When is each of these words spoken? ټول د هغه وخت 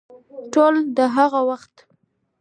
ټول 0.53 0.75
د 0.97 0.99
هغه 1.15 1.39
وخت 1.49 1.75